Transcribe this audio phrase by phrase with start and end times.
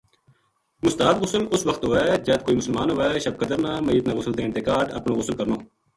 [0.85, 4.33] مستحب غسل اس وخت ہووئے جد کوئی مسلمان ہووے، شب قدر نا، میت نا غسل
[4.37, 5.57] دین تے کاہڈ اپنو غسل کرنو۔